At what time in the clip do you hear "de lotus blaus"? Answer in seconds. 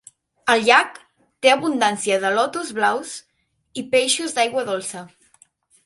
2.25-3.15